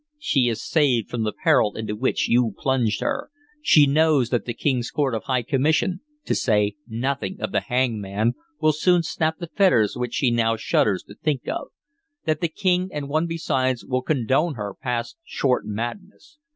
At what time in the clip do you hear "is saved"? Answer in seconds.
0.49-1.11